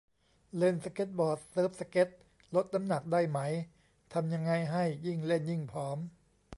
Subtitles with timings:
[0.57, 2.07] เล่นสเกตบอร์ด เซิร์ฟสเกต
[2.55, 3.39] ลดน้ำหนักได้ไหม
[4.13, 5.97] ทำยังไงให้ยิ่งเล่นยิ่งผอม